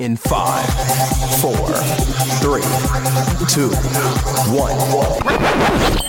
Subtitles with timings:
[0.00, 0.64] In five,
[1.40, 1.72] four,
[2.38, 2.62] three,
[3.48, 3.68] two,
[4.54, 4.76] one.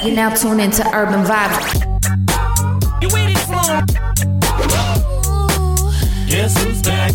[0.05, 1.73] You're now tuned into Urban Vibes.
[3.01, 3.83] You waited for
[6.27, 7.13] Guess who's back?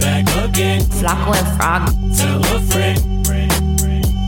[0.00, 0.80] Back again.
[0.80, 1.92] Flacco and Frog.
[2.16, 2.98] Tell a friend.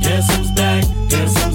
[0.00, 0.84] Guess who's back?
[1.08, 1.47] Guess who's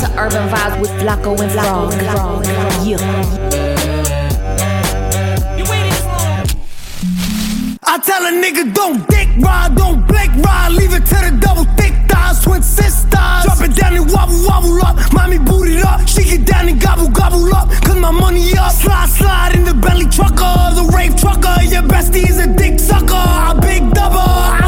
[0.00, 1.92] into Urban Vibes with Flacco and Frog.
[2.86, 2.96] Yeah.
[7.82, 11.64] I tell a nigga don't dick ride, don't blink ride, leave it to the double
[11.76, 13.10] thick thighs, twin sisters.
[13.10, 14.96] Drop it down and wobble, wobble up.
[15.12, 17.68] Mommy boot it up, she get down and gobble, gobble up.
[17.82, 18.72] Cause my money up.
[18.72, 21.62] Slide, slide in the belly trucker, the rave trucker.
[21.62, 23.14] Your bestie is a dick sucker.
[23.14, 24.59] I big double.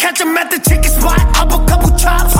[0.00, 1.20] Catch him at the chicken spot.
[1.36, 2.39] Up a couple chops.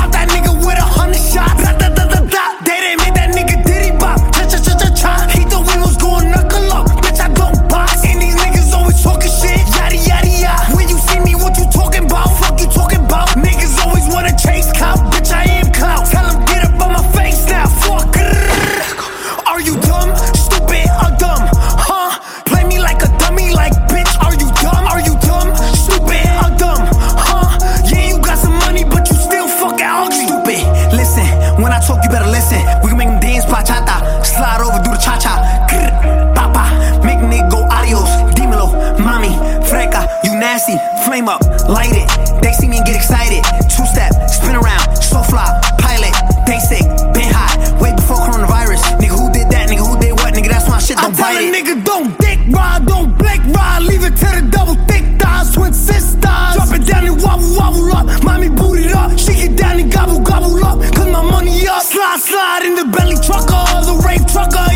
[35.18, 35.34] Cha cha.
[36.34, 38.10] Papa, make nigga go adios.
[38.34, 39.34] Dímelo, mommy,
[39.68, 40.76] freca, you nasty.
[41.04, 42.08] Flame up, light it.
[42.42, 43.42] They see me and get excited.
[43.68, 46.14] Two step, spin around, so fly, pilot.
[46.46, 48.82] They sick, been hot, way before coronavirus.
[49.00, 49.68] Nigga, who did that?
[49.70, 50.34] Nigga, who did what?
[50.34, 50.96] Nigga, that's my shit.
[50.96, 51.54] Don't I tell bite a it.
[51.54, 55.72] nigga don't dick ride, don't blick ride, leave it to the double thick thighs, twin
[55.72, 56.20] sisters.
[56.20, 58.06] Drop it down and wobble, wobble up.
[58.24, 60.78] Mommy boot it up, she get down and gobble, gobble up.
[60.94, 61.82] Cause my money up.
[61.82, 64.69] Slide, slide in the belly trucker, the rave trucker.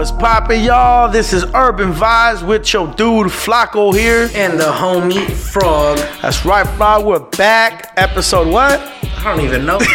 [0.00, 1.10] What's poppin', y'all?
[1.10, 4.30] This is Urban Vibes with your dude Flacco here.
[4.34, 5.98] and the homie Frog.
[6.22, 7.04] That's right, bro.
[7.04, 7.92] We're back.
[7.98, 8.80] Episode what?
[9.22, 9.78] I don't even know.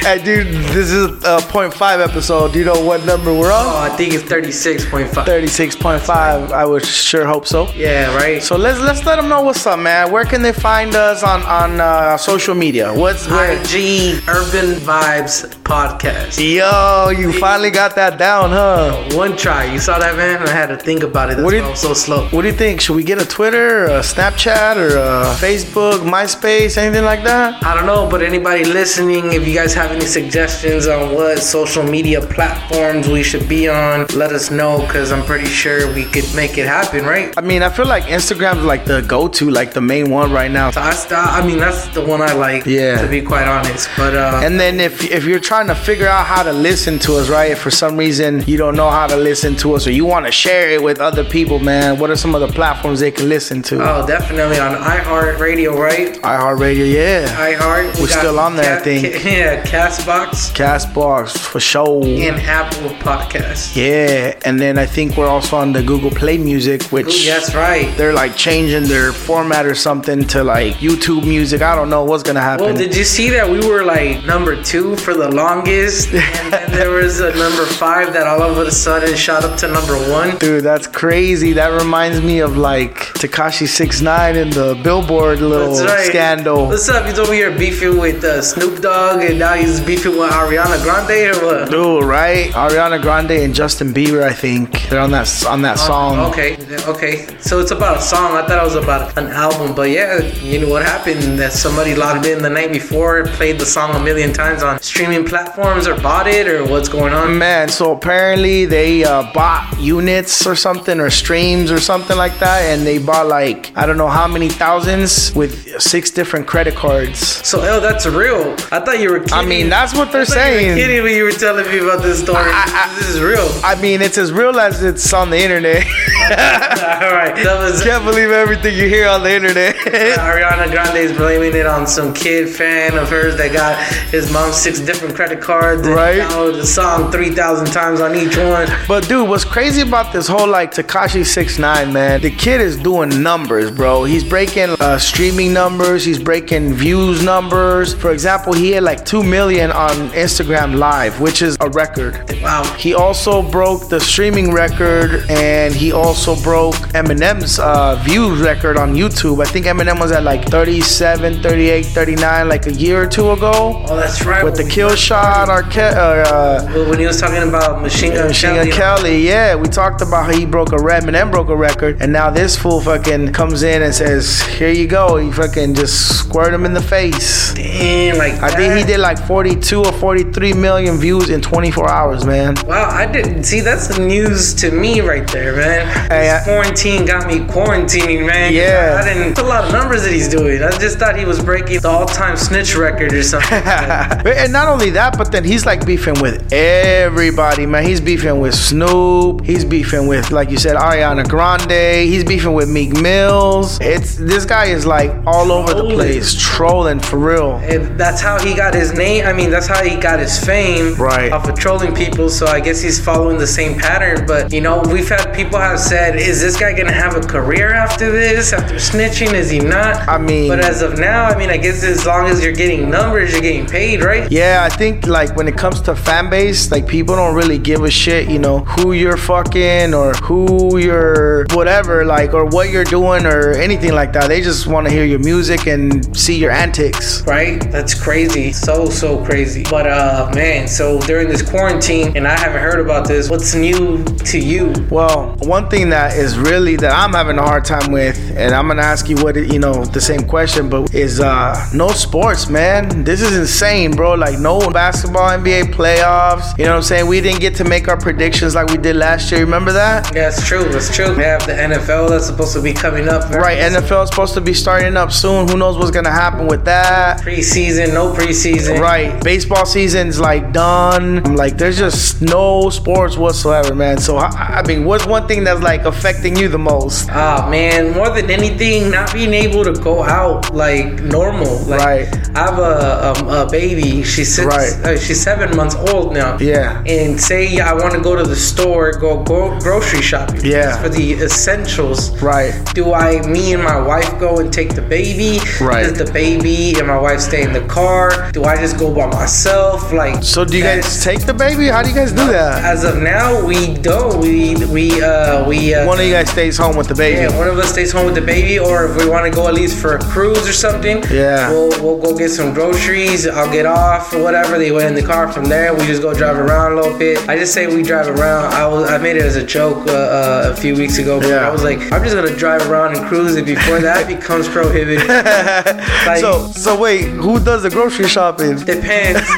[0.00, 2.52] Hey, dude, this is a point five episode.
[2.54, 3.66] Do you know what number we're on?
[3.66, 3.76] oh.
[3.76, 5.26] I think it's 36.5.
[5.26, 6.52] Thirty-six point five.
[6.52, 7.68] I would sure hope so.
[7.72, 8.42] Yeah, right.
[8.42, 10.10] So let's let's let them know what's up, man.
[10.10, 12.94] Where can they find us on on uh, social media?
[12.94, 13.52] What's where?
[13.60, 16.38] IG Urban Vibes Podcast.
[16.40, 19.10] Yo, you finally got that down, huh?
[19.16, 19.64] One try.
[19.64, 20.42] You saw that, man?
[20.48, 21.34] I had to think about it.
[21.36, 22.26] That's What why did- I'm so slow.
[22.28, 22.80] What do you think?
[22.80, 27.62] Should we get a Twitter, a Snapchat, or a Facebook, MySpace, anything like that?
[27.70, 31.84] I don't know, but anybody listening, if you guys have any suggestions on what social
[31.84, 36.24] media platforms we should be on, let us know because I'm pretty sure we could
[36.34, 37.32] make it happen, right?
[37.36, 40.72] I mean, I feel like Instagram's like the go-to, like the main one right now.
[40.72, 43.00] So the, I mean, that's the one I like, Yeah.
[43.02, 43.88] to be quite honest.
[43.96, 47.14] But uh, And then if if you're trying to figure out how to listen to
[47.18, 47.52] us, right?
[47.52, 50.26] If for some reason you don't know how to listen to us or you want
[50.26, 53.28] to share it with other people, man, what are some of the platforms they can
[53.28, 53.76] listen to?
[53.80, 56.14] oh, definitely on iHeartRadio, right?
[56.22, 57.59] iHeartRadio, yeah.
[57.60, 59.14] We We're still on there, I Ca- think.
[59.22, 62.02] Ca- yeah, Castbox Castbox for sure.
[62.02, 63.76] and Apple Podcasts.
[63.76, 67.54] Yeah, and then I think we're also on the Google Play Music, which Ooh, that's
[67.54, 67.94] right.
[67.98, 71.60] they're like changing their format or something to like YouTube Music.
[71.60, 72.64] I don't know what's gonna happen.
[72.64, 76.70] Well, did you see that we were like number two for the longest, and then
[76.72, 80.38] there was a number five that all of a sudden shot up to number one.
[80.38, 81.52] Dude, that's crazy.
[81.52, 86.06] That reminds me of like Tekashi Six Nine in the Billboard little right.
[86.06, 86.66] scandal.
[86.66, 87.04] What's up?
[87.04, 91.36] He's over here beefing with uh, Snoop Dogg, and now he's beefing with Ariana Grande
[91.36, 91.70] or what?
[91.70, 92.50] Dude, right?
[92.52, 96.18] Ariana Grande and Justin Bieber, I think they're on that on that song.
[96.18, 96.56] Oh, Okay,
[96.86, 97.26] okay.
[97.40, 98.36] So it's about a song.
[98.36, 101.38] I thought it was about an album, but yeah, you know what happened?
[101.38, 105.24] That somebody logged in the night before, played the song a million times on streaming
[105.24, 107.36] platforms or bought it or what's going on?
[107.36, 112.62] Man, so apparently they uh, bought units or something or streams or something like that,
[112.62, 117.20] and they bought like I don't know how many thousands with six different credit cards.
[117.42, 118.52] So, oh, that's real.
[118.70, 119.34] I thought you were kidding.
[119.34, 120.76] I mean, that's what they're I thought you were saying.
[120.76, 122.38] kidding when you were telling me about this story.
[122.38, 123.48] I- I- this is real.
[123.64, 125.84] I mean, it's as real as it's on the internet.
[126.30, 129.74] All right, that was Can't believe everything you hear on the internet.
[129.76, 134.52] Ariana Grande is blaming it on some kid fan of hers that got his mom
[134.52, 136.20] six different credit cards and Right.
[136.20, 138.68] downloaded the song 3,000 times on each one.
[138.86, 142.20] But dude, what's crazy about this whole like Tekashi 69 man?
[142.20, 144.04] The kid is doing numbers, bro.
[144.04, 146.04] He's breaking uh, streaming numbers.
[146.04, 147.29] He's breaking views numbers.
[147.30, 152.14] For example, he had like two million on Instagram Live, which is a record.
[152.42, 152.64] Wow.
[152.78, 158.94] He also broke the streaming record, and he also broke Eminem's uh, views record on
[158.94, 159.42] YouTube.
[159.44, 163.84] I think Eminem was at like 37, 38, 39, like a year or two ago.
[163.88, 164.44] Oh, that's right.
[164.44, 168.72] With the kill shot, Arquette, uh, when he was talking about Machine Gun Machine Kelly.
[168.72, 172.12] Kelly, yeah, we talked about how he broke a record, Eminem broke a record, and
[172.12, 176.52] now this fool fucking comes in and says, "Here you go." He fucking just squirt
[176.52, 177.19] him in the face.
[177.54, 182.24] Damn, like I think he did like 42 or 43 million views in 24 hours,
[182.24, 182.54] man.
[182.66, 185.86] Wow, I didn't see that's the news to me right there, man.
[186.10, 188.52] Hey, I- quarantine got me quarantining, man.
[188.52, 189.00] Yeah.
[189.02, 189.38] I didn't.
[189.38, 190.62] A lot of numbers that he's doing.
[190.62, 193.52] I just thought he was breaking the all-time snitch record or something.
[193.62, 197.84] and not only that, but then he's like beefing with everybody, man.
[197.84, 199.44] He's beefing with Snoop.
[199.44, 202.08] He's beefing with, like you said, Ariana Grande.
[202.08, 203.78] He's beefing with Meek Mills.
[203.80, 207.56] It's this guy is like all over the place, trolling for real.
[207.56, 209.26] And that's how he got his name.
[209.26, 210.94] I mean, that's how he got his fame.
[210.94, 211.32] Right.
[211.32, 212.28] Off of trolling people.
[212.30, 214.26] So I guess he's following the same pattern.
[214.26, 217.20] But, you know, we've had people have said, is this guy going to have a
[217.20, 218.52] career after this?
[218.52, 219.34] After snitching?
[219.34, 220.08] Is he not?
[220.08, 222.88] I mean- But as of now, I mean, I guess as long as you're getting
[222.88, 224.30] numbers, you're getting paid, right?
[224.30, 227.82] Yeah, I think like when it comes to fan base, like people don't really give
[227.82, 232.84] a shit, you know, who you're fucking or who you're whatever, like or what you're
[232.84, 234.28] doing or anything like that.
[234.28, 236.89] They just want to hear your music and see your antics.
[237.26, 237.60] Right?
[237.70, 238.52] That's crazy.
[238.52, 239.64] So, so crazy.
[239.70, 244.04] But, uh, man, so during this quarantine, and I haven't heard about this, what's new
[244.04, 244.72] to you?
[244.90, 248.68] Well, one thing that is really that I'm having a hard time with, and I'm
[248.68, 252.48] gonna ask you what it, you know the same question, but is uh no sports,
[252.48, 253.04] man.
[253.04, 254.14] This is insane, bro.
[254.14, 256.56] Like no basketball, NBA playoffs.
[256.58, 257.06] You know what I'm saying?
[257.06, 259.40] We didn't get to make our predictions like we did last year.
[259.40, 260.14] Remember that?
[260.14, 260.64] Yeah, it's true.
[260.64, 261.16] It's true.
[261.16, 263.30] We have the NFL that's supposed to be coming up.
[263.30, 265.48] Right, NFL is supposed to be starting up soon.
[265.48, 266.79] Who knows what's gonna happen with that?
[267.22, 268.80] Preseason, no preseason.
[268.80, 271.36] Right, baseball season's like done.
[271.36, 273.98] Like, there's just no sports whatsoever, man.
[273.98, 277.08] So, I, I mean, what's one thing that's like affecting you the most?
[277.10, 281.58] Ah man, more than anything, not being able to go out like normal.
[281.66, 282.36] Like, Right.
[282.36, 284.02] I have a, a, a baby.
[284.02, 284.72] She's six, Right.
[284.84, 286.38] uh, she's seven months old now.
[286.38, 286.82] Yeah.
[286.86, 290.40] And say I want to go to the store, go, go grocery shopping.
[290.44, 290.80] Yeah.
[290.82, 292.10] For the essentials.
[292.22, 292.52] Right.
[292.74, 295.40] Do I, me and my wife go and take the baby?
[295.60, 295.84] Right.
[295.84, 298.30] Does the baby and my wife stay in the car?
[298.32, 299.92] Do I just go by myself?
[299.92, 300.22] Like.
[300.22, 301.66] So, do you guys take the baby?
[301.66, 302.64] How do you guys do that?
[302.64, 304.20] As of now, we don't.
[304.20, 305.74] We we uh we.
[305.74, 307.20] Uh, One of you guys stays home with the baby.
[307.22, 309.48] Yeah, one of us stays home with the baby, or if we want to go
[309.48, 311.50] at least for a cruise or something, Yeah.
[311.50, 313.26] we'll, we'll go get some groceries.
[313.26, 314.58] I'll get off or whatever.
[314.58, 315.74] They went in the car from there.
[315.74, 317.28] We just go drive around a little bit.
[317.28, 318.52] I just say we drive around.
[318.54, 321.20] I was I made it as a joke uh, uh, a few weeks ago.
[321.20, 321.48] But Yeah.
[321.48, 325.06] I was like, I'm just gonna drive around and cruise it before that becomes prohibited.
[326.06, 328.56] like, so, so wait, who does the grocery shopping?
[328.56, 329.20] Depends.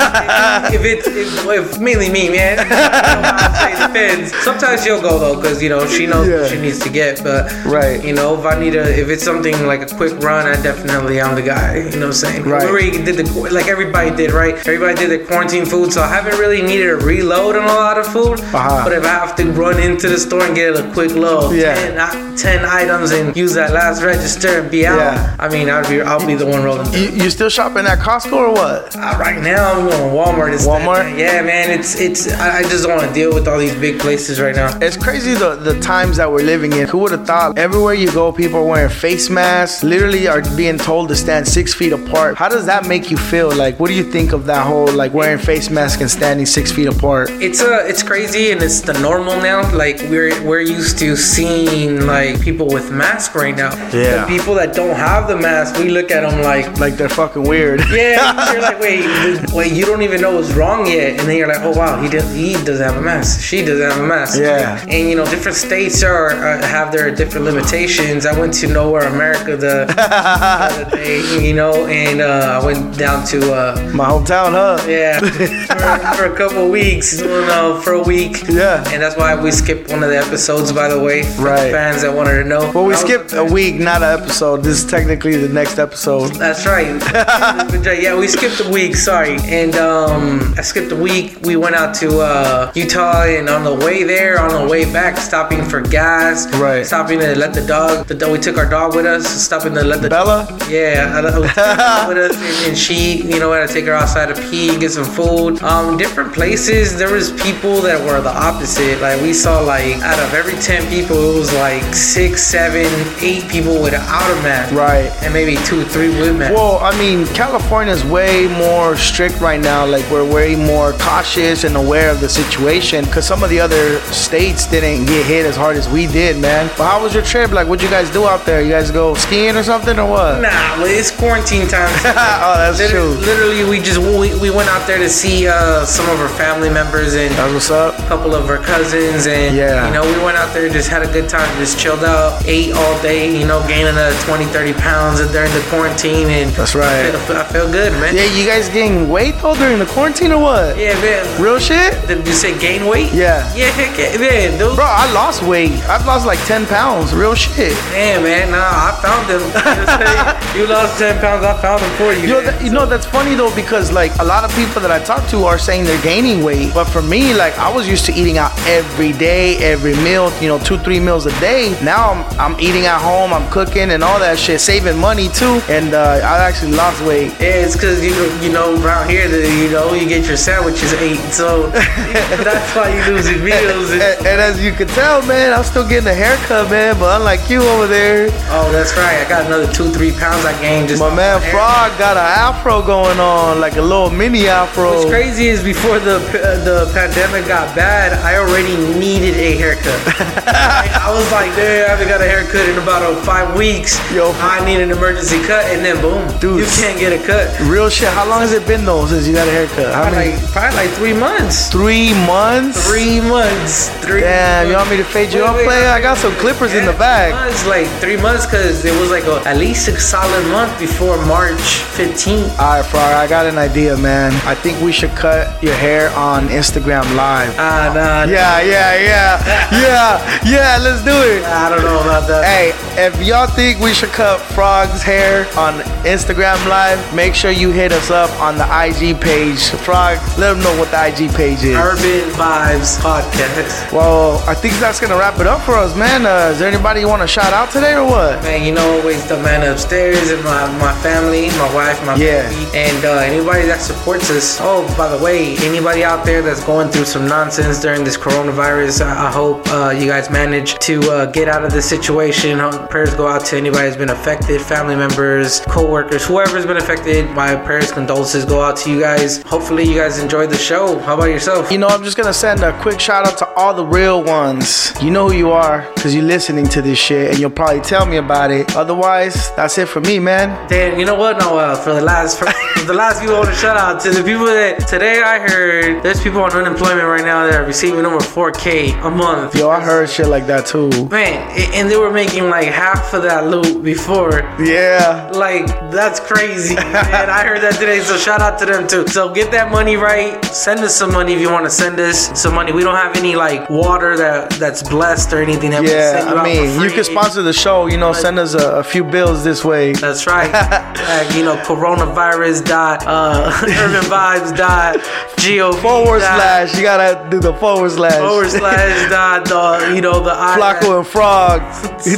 [0.74, 2.58] if it's if, if mainly me, man.
[2.62, 4.34] You know how I say depends.
[4.42, 6.40] Sometimes she'll go though, cause you know she knows Yeah.
[6.40, 7.22] what she needs to get.
[7.22, 8.02] But Right.
[8.04, 11.20] you know, if I need a, if it's something like a quick run, I definitely
[11.20, 11.76] I'm the guy.
[11.76, 12.42] You know what I'm saying?
[12.44, 12.62] Right.
[12.64, 14.54] We already did the like everybody did, right?
[14.66, 17.98] Everybody did the quarantine food, so I haven't really needed a reload on a lot
[17.98, 18.40] of food.
[18.40, 18.82] Uh-huh.
[18.84, 21.74] But if I have to run into the store and get a quick load, Yeah.
[21.74, 24.98] 10, uh, 10 items and use that last register and be out.
[24.98, 25.36] Yeah.
[25.38, 26.90] I mean, I'll be I'll be the one rolling.
[26.92, 28.96] You, you still shopping at Costco or what?
[28.96, 30.52] Uh, right now, I'm going Walmart.
[30.52, 30.82] Instead.
[30.82, 31.18] Walmart?
[31.18, 31.70] Yeah, man.
[31.70, 32.32] It's it's.
[32.32, 34.76] I, I just don't want to deal with all these big places right now.
[34.80, 36.88] It's crazy the, the times that we're living in.
[36.88, 37.58] Who would have thought?
[37.58, 41.74] Everywhere you go, people are wearing face masks, literally are being told to stand six
[41.74, 42.36] feet apart.
[42.36, 43.54] How does that make you feel?
[43.54, 46.72] Like, what do you think of that whole like wearing face mask and standing six
[46.72, 47.30] feet apart?
[47.30, 49.70] It's uh, it's crazy and it's the normal now.
[49.74, 53.72] Like we're we're used to seeing like people with masks right now.
[53.92, 54.22] Yeah.
[54.22, 56.78] The people that don't have the mask, we look at them like.
[56.78, 57.82] Like they're fucking weird.
[57.92, 61.46] Yeah, you're like, wait, wait, you don't even know what's wrong yet, and then you're
[61.46, 64.38] like, oh wow, he does, he doesn't have a mask, she doesn't have a mask.
[64.38, 64.82] Yeah.
[64.88, 68.24] and you know, different states are uh, have their different limitations.
[68.24, 72.96] I went to Nowhere America the, the other day, you know, and uh, I went
[72.96, 74.84] down to uh, My hometown, huh?
[74.88, 77.20] Yeah, for, for a couple weeks.
[77.20, 78.48] Well, no, for a week.
[78.48, 78.84] Yeah.
[78.88, 81.22] And that's why we skipped one of the episodes, by the way.
[81.36, 81.66] Right.
[81.66, 82.72] The fans that wanted to know.
[82.74, 84.62] Well, we skipped a week, not an episode.
[84.62, 86.34] This is technically the next episode.
[86.34, 86.91] That's right.
[88.02, 88.96] yeah, we skipped a week.
[88.96, 91.38] Sorry, and um, I skipped a week.
[91.42, 95.16] We went out to uh, Utah, and on the way there, on the way back,
[95.16, 96.52] stopping for gas.
[96.56, 96.84] Right.
[96.84, 98.06] Stopping to let the dog.
[98.06, 98.32] The dog.
[98.32, 99.26] We took our dog with us.
[99.26, 100.46] Stopping to let the Bella?
[100.68, 104.34] Yeah, I, I with us, and, and she, you know, had to take her outside
[104.34, 105.62] to pee, get some food.
[105.62, 106.98] Um, different places.
[106.98, 109.00] There was people that were the opposite.
[109.00, 112.86] Like we saw, like out of every ten people, it was like six, seven,
[113.20, 114.74] eight people without a mask.
[114.74, 115.10] Right.
[115.22, 116.54] And maybe two, three with masks.
[116.54, 119.86] Well, I mean, California's way more strict right now.
[119.86, 124.00] Like, we're way more cautious and aware of the situation because some of the other
[124.12, 126.66] states didn't get hit as hard as we did, man.
[126.76, 127.52] But how was your trip?
[127.52, 128.62] Like, what'd you guys do out there?
[128.62, 130.40] You guys go skiing or something or what?
[130.40, 130.48] Nah,
[130.78, 131.88] well, it's quarantine time.
[132.04, 133.26] oh, that's literally, true.
[133.26, 136.68] literally, we just we, we went out there to see uh, some of our family
[136.68, 137.98] members and That's what's up.
[137.98, 139.86] a couple of our cousins, and Yeah.
[139.86, 142.72] you know, we went out there, just had a good time, just chilled out, ate
[142.74, 147.12] all day, you know, gaining uh, 20, 30 pounds during the quarantine, and That's right.
[147.12, 148.14] I feel, I feel good, man.
[148.14, 150.78] Yeah, you guys gain weight though during the quarantine or what?
[150.78, 151.42] Yeah, man.
[151.42, 152.06] Real shit?
[152.06, 153.12] Did you say gain weight?
[153.12, 153.52] Yeah.
[153.56, 153.76] Yeah,
[154.20, 154.60] man.
[154.60, 154.76] Dude.
[154.76, 155.72] Bro, I lost weight.
[155.90, 157.12] I've lost like 10 pounds.
[157.12, 157.74] Real shit.
[157.90, 158.52] Damn, man.
[158.52, 160.38] Nah, I found them.
[160.52, 162.20] You lost 10 pounds, I found them for you.
[162.20, 164.90] You know, that, you know that's funny though because like a lot of people that
[164.90, 168.04] I talk to are saying they're gaining weight, but for me, like I was used
[168.06, 171.74] to eating out every day, every meal, you know, two three meals a day.
[171.82, 175.62] Now I'm I'm eating at home, I'm cooking and all that shit, saving money too,
[175.70, 177.32] and uh, I actually lost weight.
[177.40, 178.12] Yeah, it's because you
[178.44, 181.68] you know around here that you know you get your sandwiches ate, so
[182.44, 183.90] that's why you losing meals.
[183.90, 186.98] And, and as you can tell, man, I'm still getting a haircut, man.
[187.00, 189.24] But unlike you over there, Oh, that's right.
[189.24, 191.00] I got another two, three pounds I gained just.
[191.00, 191.40] my man.
[191.50, 194.92] Frog got an afro going on, like a little mini afro.
[194.92, 200.00] What's crazy is before the uh, the pandemic got bad, I already needed a haircut.
[200.46, 203.96] I, I was like, damn, I haven't got a haircut in about uh, five weeks.
[204.12, 204.32] Yo.
[204.42, 206.58] I need an emergency cut, and then boom, Dude.
[206.58, 207.46] you can't get a cut.
[207.70, 208.08] Real shit.
[208.08, 209.94] How long has it been though since you got a haircut?
[209.94, 210.42] How Probably many?
[210.42, 211.68] like, probably like three months.
[211.70, 212.82] Three months.
[212.90, 213.90] Three months.
[214.02, 214.22] Three.
[214.22, 214.90] Damn, you months.
[214.90, 215.86] want me to fade you up, player?
[215.86, 217.30] I got some clippers in the bag.
[217.30, 220.76] Three months, like three months, cause it was like a, at least a solid month
[220.80, 222.58] before March 15th.
[222.58, 224.32] All right, Frog, I got an idea, man.
[224.44, 227.54] I think we should cut your hair on Instagram Live.
[227.56, 228.24] Ah, nah.
[228.26, 230.78] Yeah, yeah, yeah, yeah, yeah.
[230.82, 231.44] Let's do it.
[231.44, 232.42] I don't know about that.
[232.44, 237.70] Hey, if y'all think we should cut Frog's hair on Instagram Live, make sure you
[237.72, 239.68] hit us up on the IG page.
[239.84, 241.76] Frog, let them know what the IG page is.
[241.76, 243.92] Urban Vibes Podcast.
[243.92, 246.24] Well, I think that's gonna wrap it up for us, man.
[246.24, 248.42] Uh, is there anybody you want to shout out today or what?
[248.44, 252.48] Man, you know, always the man upstairs and my, my family, my wife, my Yeah.
[252.48, 254.56] baby, and uh, anybody that supports us.
[254.62, 259.04] Oh, by the way, anybody out there that's going through some nonsense during this coronavirus,
[259.04, 262.58] I, I hope uh, you guys manage to uh, get out of this situation.
[262.88, 267.30] Prayers go out to anybody that's been affected, family members, co-workers, whoever's been affected.
[267.30, 269.42] My prayers, condolences go out to you guys.
[269.42, 270.98] Hopefully, you guys enjoyed the show.
[271.00, 271.70] How about yourself?
[271.70, 274.92] You know, I'm just gonna send a quick shout out to all the real ones.
[275.02, 278.06] You know who you are, because you're listening to this shit, and you'll probably tell
[278.06, 278.76] me about it.
[278.76, 280.68] Otherwise, that's it for me, man.
[280.68, 281.38] Dan, you know what?
[281.38, 282.46] No, uh, for the last for
[282.86, 286.02] the last people I want to shout out to the people that today I heard
[286.02, 289.54] there's people on unemployment right now that are receiving over 4K a month.
[289.54, 290.88] Yo, I heard shit like that too.
[291.06, 294.40] Man, and they were making like half of that loot before.
[294.58, 295.30] Yeah.
[295.32, 297.30] Like that's crazy, man.
[297.30, 299.06] I heard that today, so shout out to them too.
[299.08, 300.44] So get that money right.
[300.46, 302.72] Send us some money if you want to send us some money.
[302.72, 306.30] We don't have any like water that that's blessed or anything that we Yeah, send
[306.30, 309.04] you I mean, you can sponsor the show, you know, send us a, a few
[309.04, 309.92] bills this way.
[309.92, 310.50] That's right.
[310.52, 314.96] uh, you know, coronavirus dot uh, urban vibes dot
[315.36, 318.14] gov Forward dot slash, you gotta do the forward slash.
[318.18, 321.60] forward slash dot the you know the I- Flacco and Frog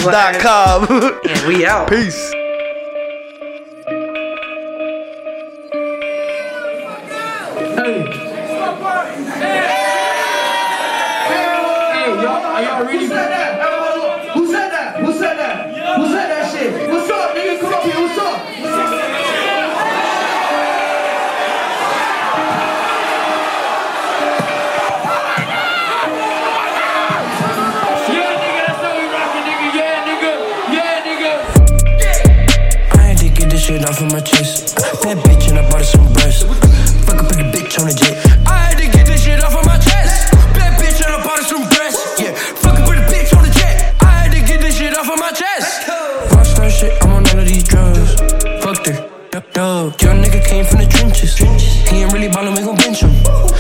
[0.05, 0.87] dot com.
[1.29, 1.89] And we out.
[1.89, 2.33] Peace.
[11.15, 13.54] Hey, y'all, are Who said that?
[34.15, 34.77] My chest.
[35.03, 36.45] Bad bitch and I bought her some breasts.
[37.03, 38.15] Fuck with the bitch on the jet.
[38.47, 40.31] I had to get this shit off of my chest.
[40.55, 42.21] Bad bitch and I bought her some breasts.
[42.23, 42.31] Yeah,
[42.63, 43.75] fuck up the bitch on the jet.
[44.01, 45.91] I had to get this shit off of my chest.
[46.31, 48.15] Rockstar shit, I'm on all of these drugs.
[48.63, 49.11] Fucked her.
[49.35, 49.53] Yep.
[49.53, 50.01] dub.
[50.01, 51.35] Young nigga came from the trenches.
[51.35, 53.11] He ain't really ballin', we gon' bench him.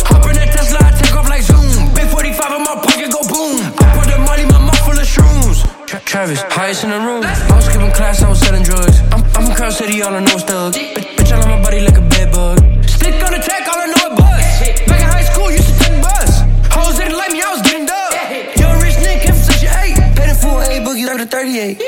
[0.06, 1.90] Hop in that Tesla, I take off like Zoom.
[1.99, 3.58] Big 45 in my pocket, go boom.
[3.82, 5.66] I put the money, my mouth full of shrooms.
[5.90, 7.25] Tra- Travis, highest in the room.
[7.26, 9.02] I was skipping class, I was selling drugs.
[9.37, 10.75] I'm, from Crown City, all I know is thug.
[10.75, 12.59] Bitch, bitch, I love my body like a bed bug.
[12.87, 14.87] Stick on the track, all I know is buzz.
[14.87, 16.43] Back in high school, used to take bus.
[16.71, 18.12] Hoes didn't like me, I was getting dub.
[18.57, 20.14] Young rich nigga came from section 8.
[20.14, 21.83] Paid in full A boogie over to 38.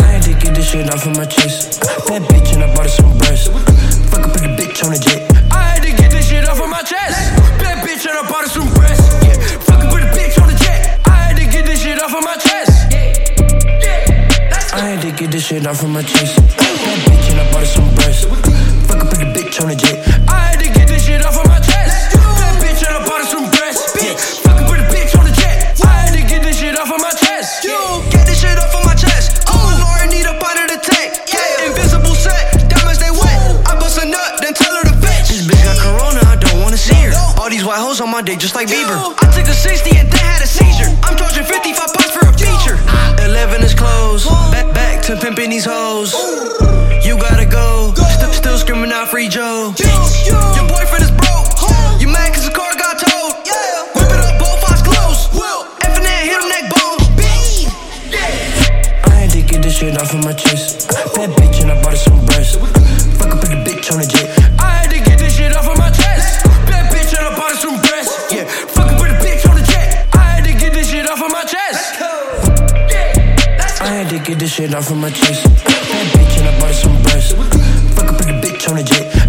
[0.00, 1.80] I had to get this shit off of my chest.
[2.08, 2.74] Bad bitch and I
[15.74, 16.36] shit off my chest.
[16.56, 18.24] Bad bitch and I bought her some breasts.
[18.88, 20.00] Fuck up pretty bitch on the jet.
[20.28, 22.16] I had to get this shit off of my chest.
[22.16, 23.92] Bad bitch and I bought her some breasts.
[24.00, 24.16] Yeah.
[24.16, 25.76] Fuck up pretty bitch on the jet.
[25.84, 27.64] I had to get this shit off of my chest.
[27.64, 29.44] Get this shit off of my chest.
[29.48, 31.28] Oh, Lord, need up out of the tank.
[31.28, 33.68] Yeah, invisible set, diamonds they wet.
[33.68, 35.28] I bust a nut, then tell her to bitch.
[35.28, 37.12] This bitch got corona, I don't wanna see her.
[37.36, 38.96] All these white hoes on my dick just like Bieber.
[39.20, 39.27] I
[45.58, 46.17] these hoes.
[73.98, 75.42] Had to get this shit off of my chest.
[75.64, 77.32] Bad bitch and I bought her some breasts.
[77.96, 79.27] Fuck up pretty bitch on the jet.